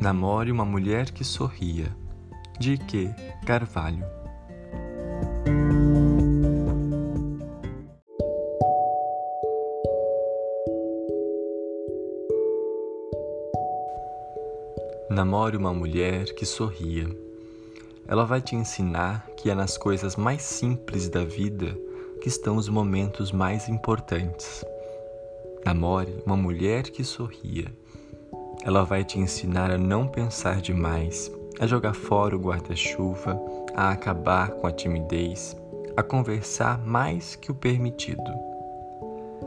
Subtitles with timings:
[0.00, 1.92] Namore uma mulher que sorria.
[2.56, 3.10] De que
[3.44, 4.06] Carvalho.
[15.10, 17.08] Namore uma mulher que sorria.
[18.06, 21.76] Ela vai te ensinar que é nas coisas mais simples da vida
[22.22, 24.64] que estão os momentos mais importantes.
[25.66, 27.66] Namore uma mulher que sorria.
[28.64, 31.30] Ela vai te ensinar a não pensar demais,
[31.60, 33.40] a jogar fora o guarda-chuva,
[33.74, 35.56] a acabar com a timidez,
[35.96, 38.32] a conversar mais que o permitido,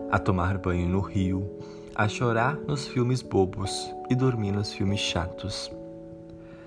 [0.09, 1.49] a tomar banho no rio,
[1.95, 5.71] a chorar nos filmes bobos e dormir nos filmes chatos,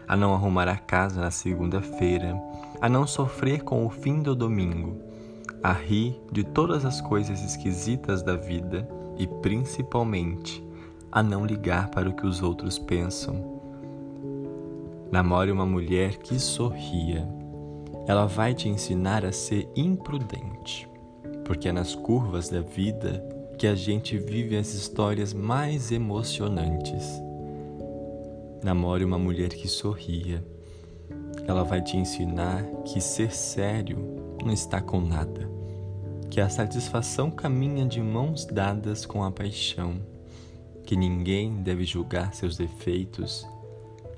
[0.07, 2.41] a não arrumar a casa na segunda-feira,
[2.81, 5.01] a não sofrer com o fim do domingo,
[5.63, 10.63] a rir de todas as coisas esquisitas da vida e principalmente
[11.15, 13.63] a não ligar para o que os outros pensam.
[15.13, 17.29] Namore uma mulher que sorria.
[18.05, 20.89] Ela vai te ensinar a ser imprudente,
[21.45, 23.25] porque é nas curvas da vida
[23.57, 27.09] que a gente vive as histórias mais emocionantes.
[28.65, 30.45] Namore uma mulher que sorria.
[31.47, 33.99] Ela vai te ensinar que ser sério
[34.45, 35.49] não está com nada,
[36.29, 40.13] que a satisfação caminha de mãos dadas com a paixão
[40.85, 43.47] que ninguém deve julgar seus defeitos,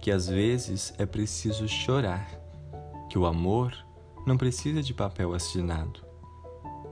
[0.00, 2.28] que às vezes é preciso chorar,
[3.08, 3.72] que o amor
[4.26, 6.00] não precisa de papel assinado,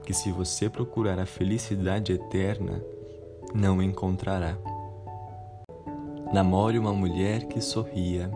[0.05, 2.81] que se você procurar a felicidade eterna,
[3.53, 4.57] não encontrará.
[6.33, 8.31] Namore uma mulher que sorria.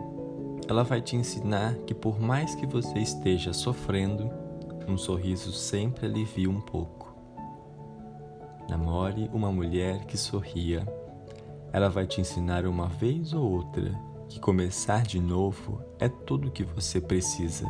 [0.68, 4.30] Ela vai te ensinar que, por mais que você esteja sofrendo,
[4.86, 7.14] um sorriso sempre alivia um pouco.
[8.68, 10.86] Namore uma mulher que sorria
[11.72, 13.94] ela vai te ensinar uma vez ou outra
[14.28, 17.66] que começar de novo é tudo o que você precisa.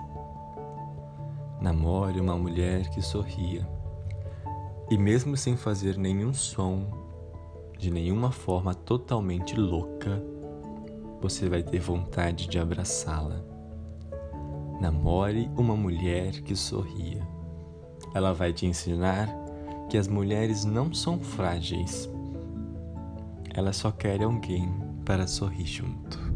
[1.60, 3.68] Namore uma mulher que sorria.
[4.90, 6.86] E mesmo sem fazer nenhum som,
[7.78, 10.22] de nenhuma forma totalmente louca,
[11.20, 13.42] você vai ter vontade de abraçá-la.
[14.80, 17.26] Namore uma mulher que sorria.
[18.14, 19.28] Ela vai te ensinar
[19.88, 22.10] que as mulheres não são frágeis,
[23.54, 24.68] ela só quer alguém
[25.04, 26.29] para sorrir junto.